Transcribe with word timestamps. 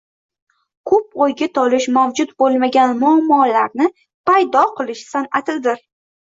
Ko‘p 0.91 1.19
o‘yga 1.25 1.47
tolish 1.57 1.87
mavjud 1.99 2.33
bo‘lmagan 2.43 2.97
muammolarni 3.03 3.93
paydo 4.33 4.67
qilish 4.83 5.07
san’atidir. 5.15 5.89